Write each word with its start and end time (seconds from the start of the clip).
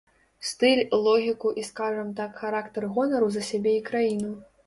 Стыль, 0.51 0.79
логіку 1.07 1.51
і, 1.63 1.65
скажам 1.67 2.09
так, 2.21 2.31
характар 2.45 2.87
гонару 2.97 3.29
за 3.37 3.45
сябе 3.51 3.77
і 3.81 3.85
краіну. 3.91 4.33